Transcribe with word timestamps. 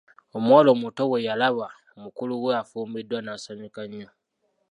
Omuwala 0.37 0.69
omuto 0.75 1.03
bwe 1.09 1.25
yalaba 1.27 1.67
mukulu 2.01 2.33
we 2.43 2.51
afumbiddwa 2.61 3.19
n'asanyuka 3.21 3.81
nnyo. 3.87 4.09